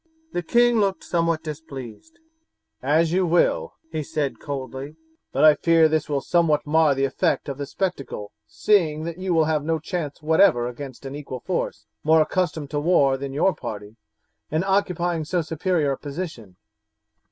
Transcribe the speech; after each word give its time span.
The 0.31 0.41
king 0.41 0.79
looked 0.79 1.03
somewhat 1.03 1.43
displeased. 1.43 2.17
"As 2.81 3.11
you 3.13 3.23
will," 3.23 3.75
he 3.91 4.01
said 4.01 4.39
coldly; 4.39 4.95
"but 5.31 5.43
I 5.43 5.53
fear 5.53 5.87
this 5.87 6.09
will 6.09 6.21
somewhat 6.21 6.65
mar 6.65 6.95
the 6.95 7.05
effect 7.05 7.47
of 7.47 7.59
the 7.59 7.67
spectacle 7.67 8.31
seeing 8.47 9.03
that 9.03 9.19
you 9.19 9.31
will 9.31 9.45
have 9.45 9.63
no 9.63 9.77
chance 9.77 10.19
whatever 10.23 10.67
against 10.67 11.05
an 11.05 11.13
equal 11.15 11.41
force, 11.41 11.85
more 12.03 12.19
accustomed 12.19 12.71
to 12.71 12.79
war 12.79 13.15
than 13.15 13.31
your 13.31 13.53
party, 13.53 13.95
and 14.49 14.65
occupying 14.65 15.23
so 15.23 15.43
superior 15.43 15.91
a 15.91 15.99
position. 15.99 16.55